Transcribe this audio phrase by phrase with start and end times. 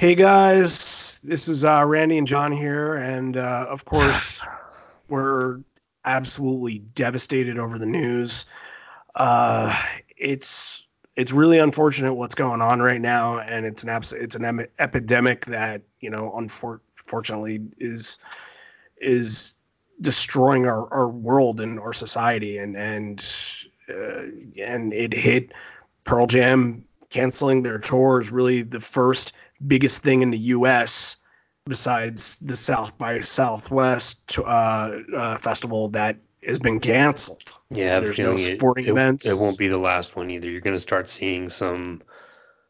[0.00, 4.42] Hey guys, this is uh, Randy and John here, and uh, of course,
[5.10, 5.60] we're
[6.06, 8.46] absolutely devastated over the news.
[9.16, 9.78] Uh,
[10.16, 10.86] it's
[11.16, 14.66] it's really unfortunate what's going on right now, and it's an abs- it's an em-
[14.78, 18.20] epidemic that you know unfortunately is
[19.02, 19.54] is
[20.00, 23.36] destroying our, our world and our society, and and
[23.90, 24.22] uh,
[24.62, 25.52] and it hit
[26.04, 29.34] Pearl Jam canceling their tour is really the first
[29.66, 31.16] biggest thing in the U.S.
[31.66, 36.16] besides the South by Southwest uh, uh, festival that
[36.46, 37.58] has been canceled.
[37.70, 39.26] Yeah, there's no sporting it, events.
[39.26, 40.50] It, it won't be the last one either.
[40.50, 42.02] You're going to start seeing some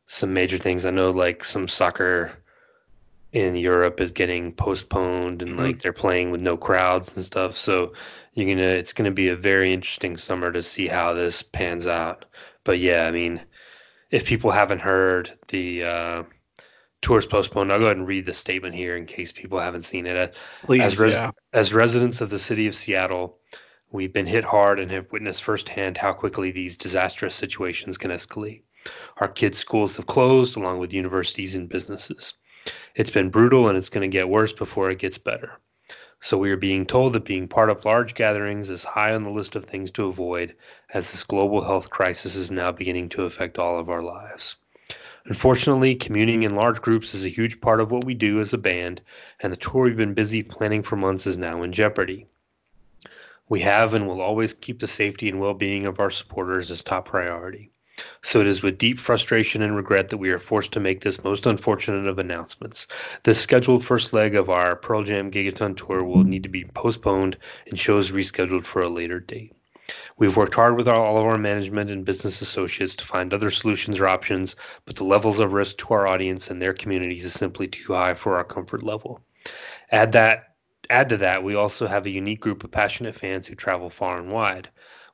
[0.06, 0.84] some major things.
[0.84, 2.32] I know, like some soccer
[3.32, 5.60] in Europe is getting postponed, and mm-hmm.
[5.60, 7.56] like they're playing with no crowds and stuff.
[7.56, 7.92] So
[8.34, 12.24] you're gonna, it's gonna be a very interesting summer to see how this pans out.
[12.64, 13.40] But yeah, I mean,
[14.10, 16.22] if people haven't heard the uh,
[17.02, 17.72] tours postponed.
[17.72, 20.36] I'll go ahead and read the statement here in case people haven't seen it.
[20.62, 21.30] Please, as, res- yeah.
[21.52, 23.38] as residents of the city of Seattle,
[23.90, 28.62] we've been hit hard and have witnessed firsthand how quickly these disastrous situations can escalate.
[29.18, 32.34] Our kids' schools have closed, along with universities and businesses.
[32.94, 35.58] It's been brutal and it's going to get worse before it gets better.
[36.22, 39.30] So we are being told that being part of large gatherings is high on the
[39.30, 40.54] list of things to avoid,
[40.92, 44.56] as this global health crisis is now beginning to affect all of our lives.
[45.26, 48.58] Unfortunately, communing in large groups is a huge part of what we do as a
[48.58, 49.02] band,
[49.40, 52.26] and the tour we've been busy planning for months is now in jeopardy.
[53.48, 56.82] We have and will always keep the safety and well being of our supporters as
[56.82, 57.70] top priority.
[58.22, 61.22] So it is with deep frustration and regret that we are forced to make this
[61.22, 62.86] most unfortunate of announcements.
[63.24, 67.36] The scheduled first leg of our Pearl Jam Gigaton tour will need to be postponed
[67.66, 69.52] and shows rescheduled for a later date.
[70.16, 73.98] We've worked hard with all of our management and business associates to find other solutions
[73.98, 77.68] or options, but the levels of risk to our audience and their communities is simply
[77.68, 79.20] too high for our comfort level.
[79.90, 80.54] Add that
[80.90, 84.18] add to that, we also have a unique group of passionate fans who travel far
[84.18, 84.68] and wide.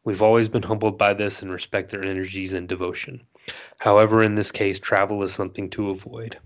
[0.04, 3.22] We've always been humbled by this and respect their energies and devotion.
[3.78, 6.38] However, in this case, travel is something to avoid.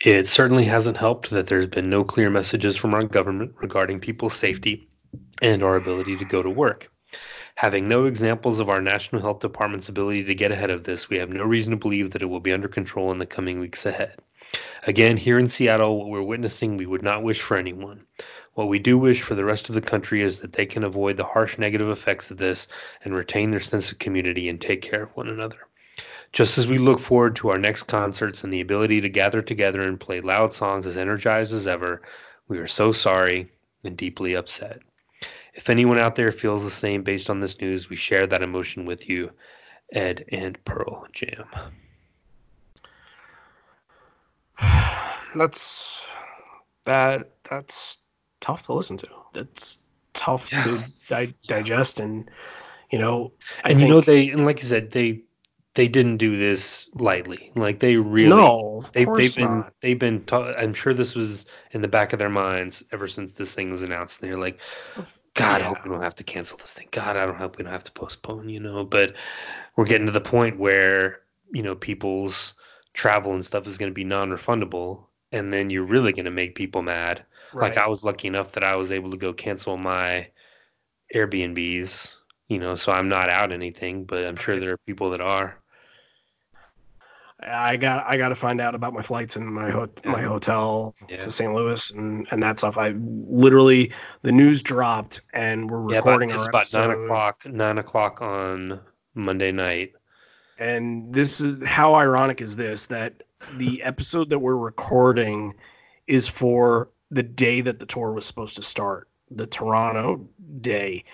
[0.00, 4.34] It certainly hasn't helped that there's been no clear messages from our government regarding people's
[4.34, 4.88] safety
[5.40, 6.90] and our ability to go to work.
[7.56, 11.18] Having no examples of our National Health Department's ability to get ahead of this, we
[11.18, 13.84] have no reason to believe that it will be under control in the coming weeks
[13.84, 14.16] ahead.
[14.86, 18.06] Again, here in Seattle, what we're witnessing, we would not wish for anyone.
[18.54, 21.16] What we do wish for the rest of the country is that they can avoid
[21.16, 22.66] the harsh negative effects of this
[23.04, 25.68] and retain their sense of community and take care of one another.
[26.32, 29.82] Just as we look forward to our next concerts and the ability to gather together
[29.82, 32.02] and play loud songs as energized as ever,
[32.48, 33.50] we are so sorry
[33.84, 34.80] and deeply upset.
[35.54, 38.84] If anyone out there feels the same based on this news, we share that emotion
[38.84, 39.30] with you,
[39.92, 41.46] Ed and Pearl Jam.
[45.34, 46.02] That's
[46.84, 47.98] that that's
[48.40, 49.08] tough to listen to.
[49.32, 49.78] That's
[50.14, 50.64] tough yeah.
[50.64, 52.28] to di- digest, and
[52.90, 53.32] you know,
[53.64, 55.22] I and think, you know they and like I said, they
[55.74, 57.52] they didn't do this lightly.
[57.54, 59.72] Like they really no, they, they've been not.
[59.80, 60.24] they've been.
[60.24, 63.70] Ta- I'm sure this was in the back of their minds ever since this thing
[63.70, 64.20] was announced.
[64.20, 64.58] And they're like,
[65.40, 65.66] God, yeah.
[65.66, 66.88] I hope we don't have to cancel this thing.
[66.90, 68.84] God, I don't hope we don't have to postpone, you know.
[68.84, 69.14] But
[69.76, 71.20] we're getting to the point where,
[71.52, 72.54] you know, people's
[72.92, 75.04] travel and stuff is going to be non refundable.
[75.32, 77.24] And then you're really going to make people mad.
[77.52, 77.68] Right.
[77.68, 80.28] Like I was lucky enough that I was able to go cancel my
[81.14, 82.16] Airbnbs,
[82.48, 85.59] you know, so I'm not out anything, but I'm sure there are people that are.
[87.42, 90.10] I got I got to find out about my flights and my ho- yeah.
[90.10, 91.18] my hotel yeah.
[91.18, 91.54] to St.
[91.54, 92.76] Louis and and that stuff.
[92.76, 93.92] I literally
[94.22, 96.30] the news dropped and we're recording.
[96.30, 98.80] Yeah, about, it's about nine o'clock nine o'clock on
[99.14, 99.92] Monday night.
[100.58, 103.22] And this is how ironic is this that
[103.56, 105.54] the episode that we're recording
[106.06, 110.28] is for the day that the tour was supposed to start, the Toronto
[110.60, 111.04] day.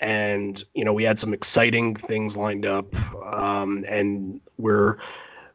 [0.00, 4.98] And you know we had some exciting things lined up, um, and we're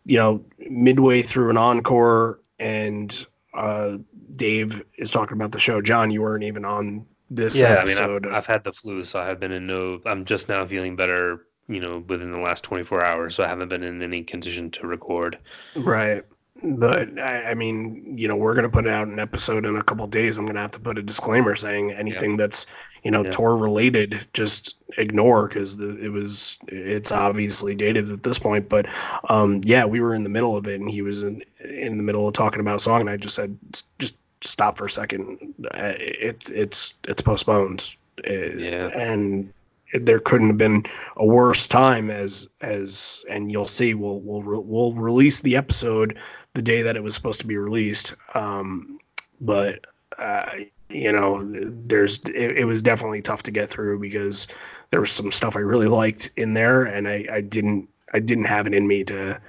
[0.10, 3.98] you know, midway through an encore and uh,
[4.36, 5.82] Dave is talking about the show.
[5.82, 8.26] John, you weren't even on this yeah, episode.
[8.26, 10.02] I mean, I've, I've, had the flu, so I have been in no.
[10.08, 11.46] I'm just now feeling better.
[11.68, 14.88] You know, within the last 24 hours, so I haven't been in any condition to
[14.88, 15.38] record.
[15.76, 16.24] Right.
[16.64, 20.08] But I, I mean, you know, we're gonna put out an episode in a couple
[20.08, 20.40] days.
[20.40, 22.38] I'm gonna have to put a disclaimer saying anything yeah.
[22.38, 22.66] that's
[23.04, 23.32] you know yeah.
[23.32, 28.70] tour related, just ignore because it was it's obviously dated at this point.
[28.70, 28.88] But
[29.30, 32.04] um, yeah, we were in the middle of it, and he was in in the
[32.04, 33.58] middle of talking about a song, and I just said,
[34.00, 35.54] just stop for a second.
[35.74, 37.96] It's it's it's postponed.
[38.26, 39.54] Yeah, and
[39.94, 40.86] there couldn't have been
[41.18, 46.18] a worse time as as and you'll see we'll we'll we'll release the episode
[46.54, 49.00] the day that it was supposed to be released um
[49.42, 49.84] but
[50.20, 50.46] uh
[50.90, 51.42] you know
[51.86, 54.48] there's it, it was definitely tough to get through because
[54.92, 58.46] there was some stuff i really liked in there and i i didn't i didn't
[58.46, 59.40] have it in me to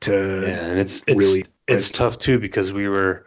[0.00, 3.24] to yeah and it's it's really it's tough too because we were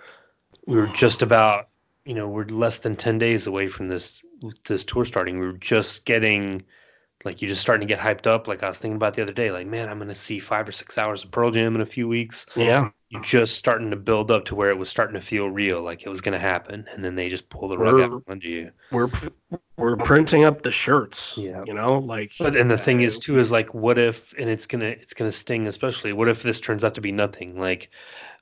[0.68, 1.70] we were just about
[2.06, 4.22] you know we're less than 10 days away from this
[4.66, 5.40] this tour starting.
[5.40, 6.64] We were just getting
[7.26, 9.34] like you're just starting to get hyped up like i was thinking about the other
[9.34, 11.82] day like man i'm going to see five or six hours of pearl jam in
[11.82, 12.46] a few weeks.
[12.56, 12.90] Yeah.
[13.12, 16.06] You're just starting to build up to where it was starting to feel real like
[16.06, 18.40] it was going to happen and then they just pull the rug we're, out from
[18.44, 18.72] you.
[18.92, 19.10] we're
[19.78, 21.64] we're printing up the shirts yeah.
[21.66, 24.48] you know like but and the thing uh, is too is like what if and
[24.48, 27.60] it's gonna it's gonna sting especially what if this turns out to be nothing?
[27.60, 27.90] Like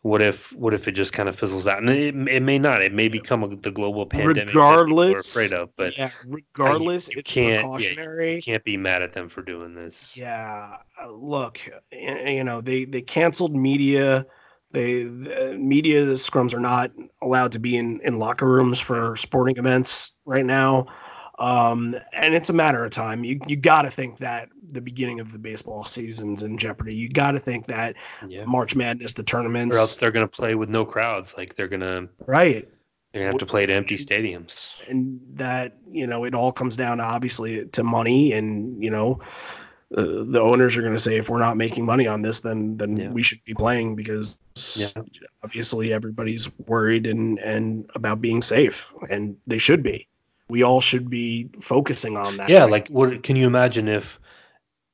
[0.02, 1.80] what if what if it just kind of fizzles out?
[1.80, 2.82] And it, it may not.
[2.82, 7.18] It may become a, the global pandemic regardless we're afraid of but yeah regardless I,
[7.18, 10.16] you, can't precautionary yeah, you can't be mad at them for doing this.
[10.16, 11.60] Yeah uh, look
[11.92, 14.26] you know they they canceled media.
[14.72, 16.92] They the media scrums are not
[17.22, 20.88] allowed to be in in locker rooms for sporting events right now
[21.40, 23.24] um, and it's a matter of time.
[23.24, 26.96] You you got to think that the beginning of the baseball season's in jeopardy.
[26.96, 27.96] You got to think that
[28.28, 28.46] yeah.
[28.46, 31.36] March Madness, the tournaments, or else they're going to play with no crowds.
[31.38, 32.68] Like they're going to right.
[33.14, 36.76] They're gonna have to play at empty stadiums, and that you know it all comes
[36.76, 39.22] down to obviously to money, and you know
[39.96, 42.78] uh, the owners are going to say if we're not making money on this, then
[42.78, 43.10] then yeah.
[43.10, 44.38] we should be playing because
[44.76, 44.90] yeah.
[45.44, 50.08] obviously everybody's worried and and about being safe, and they should be
[50.50, 52.50] we all should be focusing on that.
[52.50, 54.20] Yeah, like what can you imagine if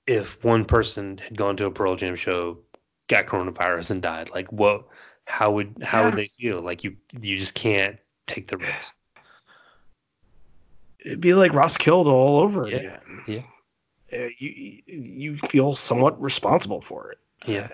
[0.08, 2.58] if one person had gone to a Pearl Jam show,
[3.08, 4.30] got coronavirus and died?
[4.32, 4.86] Like what
[5.26, 6.06] how would how yeah.
[6.06, 6.62] would they feel?
[6.62, 7.98] Like you you just can't
[8.28, 8.96] take the risk.
[11.00, 12.78] It'd be like Roskilde all over yeah.
[12.78, 13.24] again.
[13.28, 13.44] Yeah.
[14.12, 17.20] Uh, you you feel somewhat responsible for it.
[17.46, 17.68] Yeah.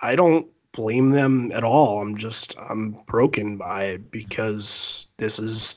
[0.00, 2.00] I don't blame them at all.
[2.00, 5.76] I'm just I'm broken by it because this is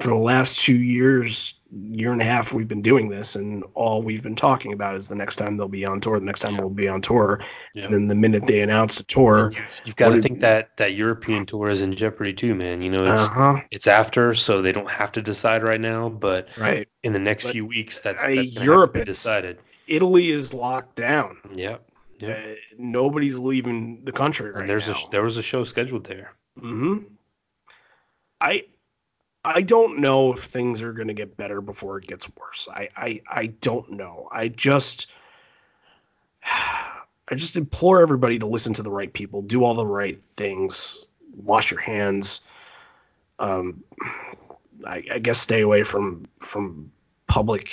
[0.00, 4.02] for the last two years, year and a half, we've been doing this, and all
[4.02, 6.56] we've been talking about is the next time they'll be on tour, the next time
[6.56, 7.40] we'll be on tour.
[7.74, 7.84] Yeah.
[7.84, 10.94] And then the minute they announce a tour, you, have got to think that that
[10.94, 12.82] European tour is in jeopardy too, man.
[12.82, 13.60] You know, it's uh-huh.
[13.70, 17.44] it's after, so they don't have to decide right now, but right in the next
[17.44, 19.58] but, few weeks, that's, that's Europe decided.
[19.86, 21.36] Italy is locked down.
[21.54, 21.76] Yeah.
[22.18, 22.30] Yeah.
[22.30, 24.94] Uh, nobody's leaving the country right and there's now.
[24.94, 26.32] A, there was a show scheduled there.
[26.58, 26.98] Hmm.
[28.40, 28.64] I
[29.44, 32.66] I don't know if things are going to get better before it gets worse.
[32.72, 34.28] I, I I don't know.
[34.32, 35.08] I just
[36.44, 41.08] I just implore everybody to listen to the right people, do all the right things,
[41.36, 42.40] wash your hands.
[43.38, 43.82] Um,
[44.86, 46.90] I, I guess stay away from from
[47.26, 47.72] public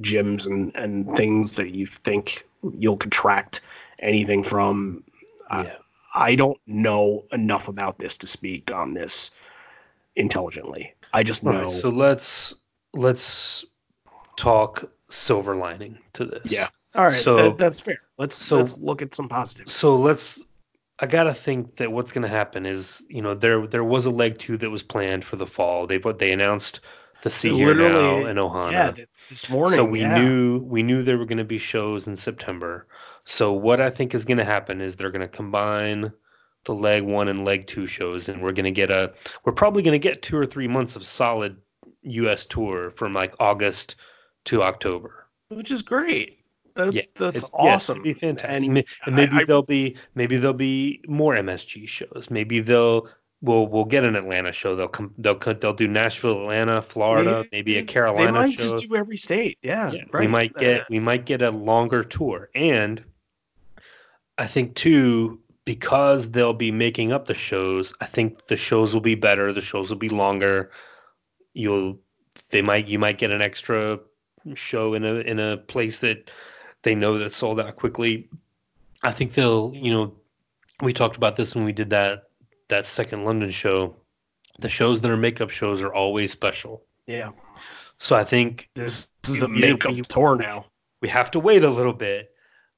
[0.00, 2.46] gyms and and things that you think
[2.78, 3.62] you'll contract
[4.00, 5.02] anything from.
[5.50, 5.76] Yeah.
[6.14, 9.30] I, I don't know enough about this to speak on this
[10.16, 10.94] intelligently.
[11.16, 11.62] I just know.
[11.62, 12.54] Right, so let's
[12.92, 13.64] let's
[14.36, 16.52] talk silver lining to this.
[16.52, 16.68] Yeah.
[16.94, 17.14] All right.
[17.14, 17.98] So that, that's fair.
[18.18, 19.72] Let's so, let's look at some positives.
[19.72, 20.42] So let's.
[21.00, 24.38] I gotta think that what's gonna happen is you know there there was a leg
[24.38, 25.86] two that was planned for the fall.
[25.86, 26.80] They put they announced
[27.22, 28.72] the Sea.Hear.Now in Ohana.
[28.72, 29.78] Yeah, this morning.
[29.78, 30.18] So we yeah.
[30.18, 32.86] knew we knew there were going to be shows in September.
[33.24, 36.12] So what I think is going to happen is they're going to combine
[36.66, 39.12] the leg one and leg two shows, and we're going to get a.
[39.44, 41.56] We're probably going to get two or three months of solid
[42.02, 42.44] U.S.
[42.44, 43.96] tour from like August
[44.46, 46.40] to October, which is great.
[46.74, 47.98] That, yeah, that's awesome.
[47.98, 48.68] Yeah, be fantastic.
[48.68, 52.26] And, and maybe I, there'll be maybe there'll be more MSG shows.
[52.30, 53.08] Maybe they'll
[53.40, 54.76] we'll we'll get an Atlanta show.
[54.76, 55.14] They'll come.
[55.18, 58.26] They'll they'll do Nashville, Atlanta, Florida, maybe, maybe a Carolina.
[58.26, 58.62] They might show.
[58.62, 59.58] just do every state.
[59.62, 60.22] Yeah, yeah right.
[60.22, 63.02] we might get we might get a longer tour, and
[64.36, 69.02] I think too because they'll be making up the shows, I think the shows will
[69.02, 69.52] be better.
[69.52, 70.70] The shows will be longer.
[71.52, 71.98] You'll
[72.50, 73.98] they might you might get an extra
[74.54, 76.30] show in a in a place that
[76.82, 78.30] they know that sold out quickly.
[79.02, 80.14] I think they'll, you know,
[80.80, 82.30] we talked about this when we did that
[82.68, 83.94] that second London show.
[84.60, 86.82] The shows that are makeup shows are always special.
[87.06, 87.32] Yeah.
[87.98, 90.66] So I think this, this is a makeup tour now.
[91.02, 92.30] We have to wait a little bit,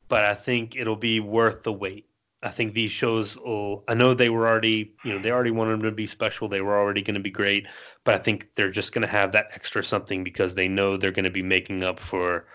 [0.08, 2.07] but I think it'll be worth the wait.
[2.42, 3.84] I think these shows will.
[3.88, 6.48] I know they were already, you know, they already wanted them to be special.
[6.48, 7.66] They were already going to be great,
[8.04, 11.10] but I think they're just going to have that extra something because they know they're
[11.10, 12.46] going to be making up for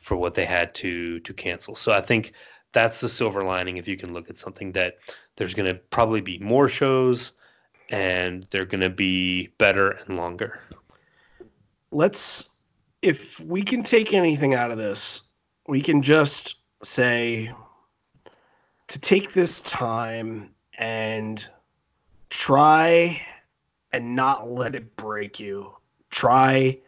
[0.00, 1.76] for what they had to to cancel.
[1.76, 2.32] So I think
[2.72, 3.76] that's the silver lining.
[3.76, 4.94] If you can look at something that
[5.36, 7.32] there's going to probably be more shows,
[7.90, 10.60] and they're going to be better and longer.
[11.92, 12.50] Let's
[13.02, 15.22] if we can take anything out of this,
[15.68, 17.52] we can just say
[18.88, 21.48] to take this time and
[22.30, 23.20] try
[23.92, 25.74] and not let it break you.
[26.10, 26.78] Try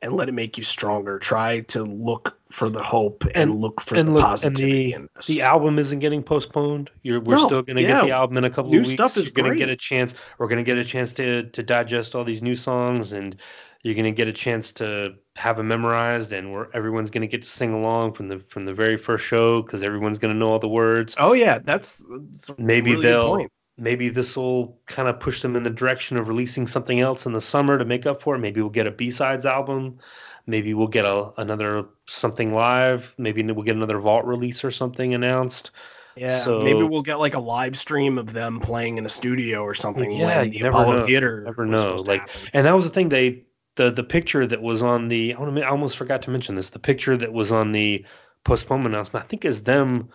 [0.00, 1.18] and let it make you stronger.
[1.18, 5.08] Try to look for the hope and, and look for and the look, positivity and
[5.16, 6.90] the, the, album isn't getting postponed.
[7.02, 8.00] You're, we're no, still going to yeah.
[8.00, 8.92] get the album in a couple new of weeks.
[8.92, 10.14] stuff is going to get a chance.
[10.38, 13.36] We're going to get a chance to to digest all these new songs, and
[13.82, 17.28] you're going to get a chance to have them memorized, and where everyone's going to
[17.28, 20.38] get to sing along from the from the very first show because everyone's going to
[20.38, 21.14] know all the words.
[21.18, 23.46] Oh yeah, that's, that's maybe really they'll
[23.78, 27.32] maybe this will kind of push them in the direction of releasing something else in
[27.32, 28.38] the summer to make up for it.
[28.38, 29.98] Maybe we'll get a B sides album.
[30.46, 33.14] Maybe we'll get a another something live.
[33.18, 35.70] Maybe we'll get another vault release or something announced.
[36.16, 39.62] Yeah, so, maybe we'll get like a live stream of them playing in a studio
[39.62, 40.10] or something.
[40.10, 41.06] Yeah, when the Apollo know.
[41.06, 41.94] Theater never know.
[42.06, 43.08] Like, and that was the thing.
[43.08, 43.44] They
[43.78, 46.70] the the picture that was on the I almost forgot to mention this.
[46.70, 48.04] The picture that was on the
[48.44, 50.10] postponement announcement, I think, is them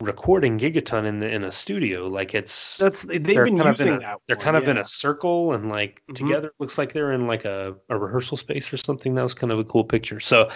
[0.00, 2.06] recording Gigaton in the in a studio.
[2.06, 4.20] Like it's that's they've been using a, that.
[4.28, 4.72] They're kind of yeah.
[4.72, 6.12] in a circle and like mm-hmm.
[6.12, 6.52] together.
[6.58, 9.14] Looks like they're in like a, a rehearsal space or something.
[9.14, 10.20] That was kind of a cool picture.
[10.20, 10.50] So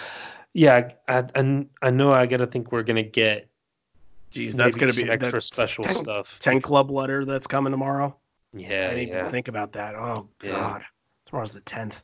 [0.53, 3.49] yeah, I I, I know I got to think we're gonna get.
[4.29, 6.37] Geez, that's gonna be extra special 10, stuff.
[6.39, 8.15] Ten Club letter that's coming tomorrow.
[8.53, 9.19] Yeah, I didn't yeah.
[9.21, 9.95] even think about that.
[9.95, 10.51] Oh yeah.
[10.51, 10.83] God,
[11.29, 12.03] tomorrow's the tenth.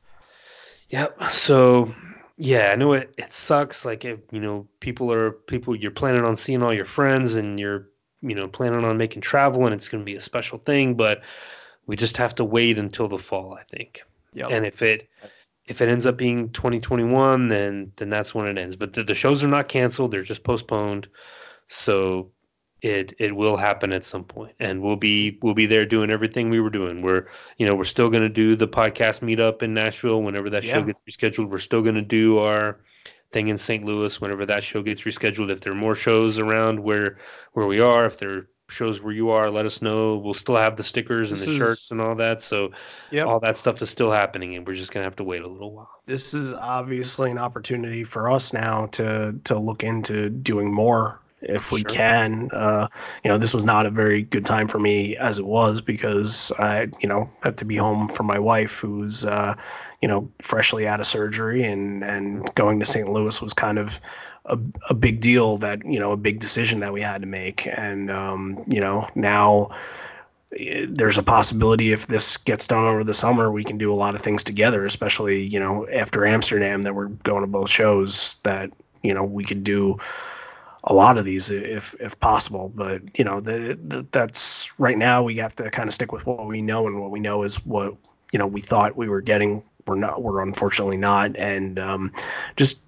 [0.89, 1.23] Yep.
[1.31, 1.93] So
[2.37, 3.13] yeah, I know it.
[3.17, 3.85] It sucks.
[3.85, 5.75] Like if, you know, people are people.
[5.75, 7.89] You're planning on seeing all your friends, and you're
[8.21, 10.95] you know planning on making travel, and it's going to be a special thing.
[10.95, 11.21] But
[11.87, 14.03] we just have to wait until the fall, I think.
[14.33, 14.49] Yep.
[14.51, 15.09] And if it
[15.65, 18.75] if it ends up being 2021, then then that's when it ends.
[18.75, 21.07] But the, the shows are not canceled; they're just postponed.
[21.67, 22.31] So
[22.85, 26.49] it it will happen at some point and we'll be we'll be there doing everything
[26.51, 27.01] we were doing.
[27.01, 27.25] We're
[27.57, 30.75] you know we're still going to do the podcast meetup in nashville whenever that yeah.
[30.75, 31.49] show gets rescheduled.
[31.49, 32.79] We're still going to do our
[33.31, 35.49] thing in st louis whenever that show gets rescheduled.
[35.49, 37.17] If there are more shows around where
[37.53, 40.17] where we are if there are shows where you are let us know.
[40.17, 42.69] We'll still have the stickers this and the is, shirts and all that so
[43.09, 43.25] yep.
[43.25, 45.47] all that stuff is still happening and we're just going to have to wait a
[45.47, 45.89] little while.
[46.05, 51.71] This is obviously an opportunity for us now to to look into doing more if
[51.71, 51.89] we sure.
[51.89, 52.49] can.
[52.51, 52.87] Uh,
[53.23, 56.51] you know, this was not a very good time for me as it was because
[56.59, 59.55] I, you know, have to be home for my wife who's, uh,
[60.01, 63.09] you know, freshly out of surgery and and going to St.
[63.09, 63.99] Louis was kind of
[64.45, 64.57] a,
[64.89, 68.11] a big deal that you know a big decision that we had to make and
[68.11, 69.69] um, you know now
[70.57, 73.95] eh, there's a possibility if this gets done over the summer we can do a
[73.95, 78.37] lot of things together especially you know after amsterdam that we're going to both shows
[78.43, 79.97] that you know we could do
[80.85, 82.71] a lot of these if if possible.
[82.73, 86.25] But you know, the, the, that's right now we have to kind of stick with
[86.25, 87.95] what we know, and what we know is what
[88.31, 89.63] you know we thought we were getting.
[89.87, 90.21] We're not.
[90.21, 92.11] We're unfortunately not, and um,
[92.55, 92.81] just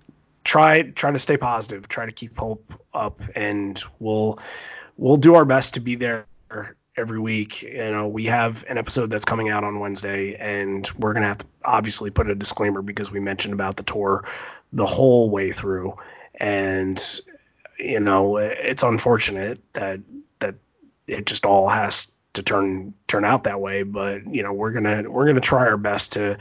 [0.43, 1.87] try try to stay positive.
[1.87, 4.39] Try to keep hope up, and we'll
[4.97, 6.25] we'll do our best to be there
[6.97, 7.61] every week.
[7.61, 11.39] You know, we have an episode that's coming out on Wednesday, and we're gonna have
[11.39, 14.27] to obviously put a disclaimer because we mentioned about the tour
[14.73, 15.95] the whole way through,
[16.35, 17.21] and
[17.77, 19.99] you know, it's unfortunate that
[20.39, 20.55] that
[21.07, 23.83] it just all has to turn turn out that way.
[23.83, 26.37] But you know, we're gonna we're gonna try our best to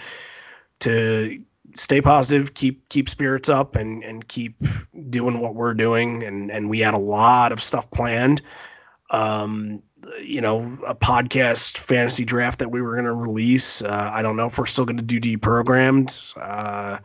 [0.80, 1.42] to
[1.74, 4.54] stay positive, keep keep spirits up, and and keep
[5.10, 6.22] doing what we're doing.
[6.22, 8.42] And and we had a lot of stuff planned.
[9.10, 9.82] Um,
[10.20, 13.82] you know, a podcast fantasy draft that we were going to release.
[13.82, 16.36] Uh, I don't know if we're still going to do deprogrammed.
[16.36, 16.98] Uh,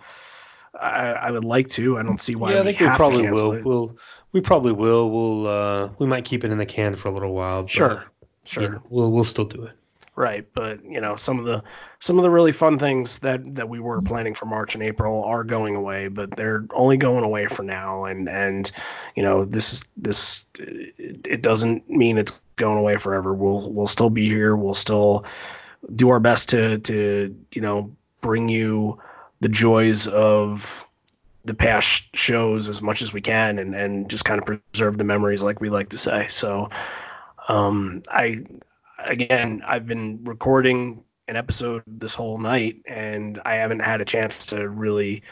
[0.79, 1.97] I, I, would like to.
[1.97, 2.53] I don't see why.
[2.53, 3.51] Yeah, I think we, we probably will.
[3.53, 3.65] It.
[3.65, 3.97] We'll
[4.31, 5.09] we probably will.
[5.09, 7.67] We'll uh, we might keep it in the can for a little while.
[7.67, 8.05] sure,
[8.45, 8.81] sure.
[8.89, 9.73] we'll we'll still do it.
[10.15, 11.63] Right, but you know some of the
[11.99, 15.23] some of the really fun things that that we were planning for March and April
[15.23, 18.03] are going away, but they're only going away for now.
[18.03, 18.71] And and
[19.15, 23.33] you know this this it doesn't mean it's going away forever.
[23.33, 24.55] We'll we'll still be here.
[24.57, 25.25] We'll still
[25.95, 28.99] do our best to to you know bring you
[29.39, 30.87] the joys of
[31.45, 35.03] the past shows as much as we can and, and just kind of preserve the
[35.03, 36.27] memories like we like to say.
[36.27, 36.69] So
[37.47, 38.43] um, I
[38.99, 44.45] again I've been recording an episode this whole night and I haven't had a chance
[44.47, 45.23] to really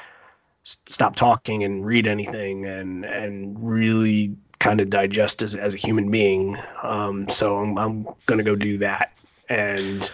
[0.63, 6.11] stop talking and read anything and and really kind of digest as, as a human
[6.11, 6.57] being.
[6.83, 9.13] Um, so I'm, I'm gonna go do that
[9.49, 10.09] and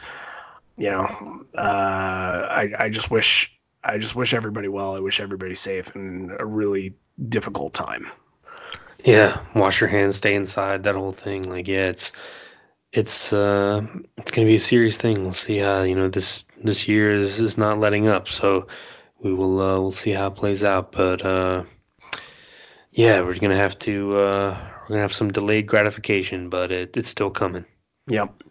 [0.78, 3.55] you know uh, I, I just wish
[3.86, 4.96] I just wish everybody well.
[4.96, 6.94] I wish everybody safe in a really
[7.30, 8.08] difficult time.
[9.04, 11.50] Yeah, wash your hands, stay inside, that whole thing.
[11.50, 12.12] Like, yeah, it's
[12.92, 13.86] it's uh
[14.18, 15.24] it's gonna be a serious thing.
[15.24, 18.28] We'll see how you know this this year is is not letting up.
[18.28, 18.68] So
[19.20, 20.92] we will uh, we'll see how it plays out.
[20.92, 21.64] But uh,
[22.92, 27.10] yeah, we're gonna have to uh, we're gonna have some delayed gratification, but it, it's
[27.10, 27.66] still coming.
[28.08, 28.44] Yep.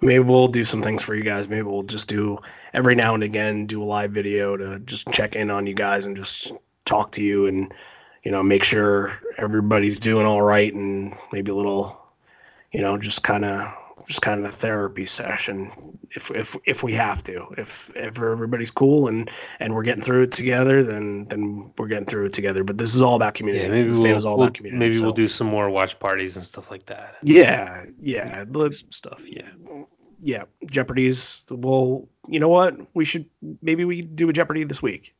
[0.00, 1.48] Maybe we'll do some things for you guys.
[1.48, 2.38] Maybe we'll just do
[2.74, 6.04] every now and again do a live video to just check in on you guys
[6.04, 6.52] and just
[6.84, 7.72] talk to you and
[8.22, 12.06] you know make sure everybody's doing all right and maybe a little
[12.72, 13.72] you know just kind of
[14.06, 15.70] just kind of a therapy session
[16.14, 20.22] if if if we have to if if everybody's cool and and we're getting through
[20.22, 23.64] it together then then we're getting through it together but this is all about community
[23.64, 25.98] Yeah, maybe this we'll, is all we'll about community maybe we'll do some more watch
[25.98, 27.16] parties and stuff like that.
[27.22, 29.20] yeah yeah some stuff.
[29.24, 29.48] Yeah.
[30.22, 33.26] yeah jeopardy's well you know what we should
[33.62, 35.14] maybe we do a jeopardy this week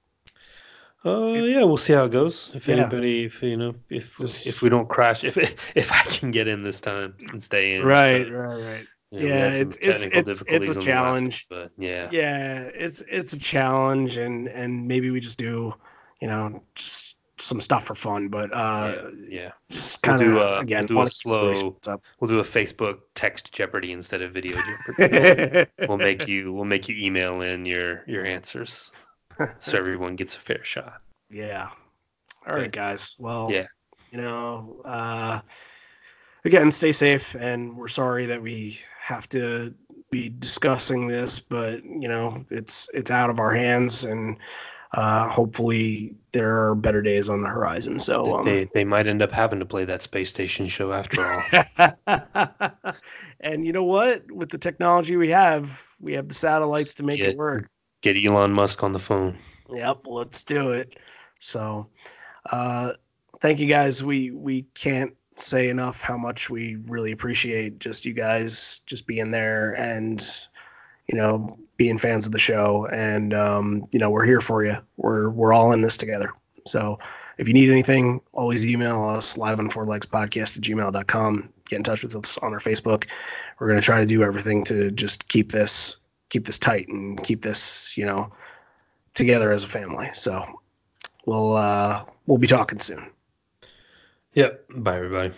[1.05, 2.51] Uh, yeah, we'll see how it goes.
[2.55, 2.77] If Yeah.
[2.77, 6.49] anybody, if you know, if Just- if we don't crash, if if I can get
[6.49, 10.05] in this time and stay in, right so, right right you know, Yeah, it's- it's-
[10.07, 11.47] it's- it's a the last challenge.
[11.49, 15.73] but yeah, yeah it's it's a challenge and and maybe we just do
[16.21, 19.51] you know just some stuff for fun but uh yeah, yeah.
[19.71, 22.39] just kind of do a- again we'll do a wanna keep everybody slow- We'll do
[22.41, 24.57] a Facebook text Jeopardy instead of video
[24.99, 25.67] Jeopardy.
[25.79, 28.91] We'll, we'll make you we'll make you email in your your answers
[29.61, 31.01] so everyone gets a fair shot.
[31.31, 31.69] yeah
[32.47, 33.67] all right guys well Yeah.
[34.13, 35.41] you know uh
[36.45, 39.75] again stay safe and we're sorry that we have to
[40.11, 44.37] be discussing this but you know it's it's out of our hands and
[44.93, 49.21] uh hopefully there are better days on the horizon so um they they might end
[49.21, 52.95] up having to play that space station show after all.
[53.41, 57.19] and you know what with the technology we have we have the satellites to make
[57.19, 57.31] Yeah.
[57.31, 57.69] it work
[58.07, 59.37] Get Elon Musk on the phone.
[59.69, 60.97] Yep, let's do it.
[61.41, 61.91] So,
[62.53, 62.93] uh,
[63.41, 64.05] thank you guys.
[64.05, 69.33] We we can't say enough how much we really appreciate just you guys just being
[69.33, 70.25] there and
[71.09, 72.87] you know being fans of the show.
[72.93, 74.77] And um, you know we're here for you.
[74.99, 76.33] We're we're all in this together.
[76.65, 77.01] So
[77.39, 81.49] if you need anything, always email us live on four legs podcast at gmail.com.
[81.69, 83.11] Get in touch with us on our Facebook.
[83.59, 85.97] We're gonna try to do everything to just keep this
[86.29, 88.33] keep this tight and keep this you know
[89.15, 90.11] together as a family.
[90.13, 90.43] So
[91.27, 93.11] we'll uh we'll be talking soon.
[94.35, 94.67] Yep.
[94.77, 95.35] Bye everybody.